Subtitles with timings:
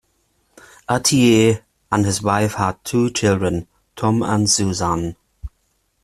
[0.89, 5.15] Atiyeh and his wife had two children, Tom and Suzanne.